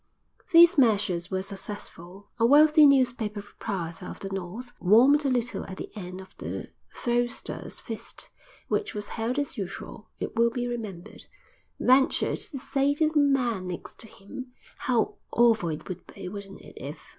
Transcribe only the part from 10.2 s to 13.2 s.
will be remembered), ventured to say to the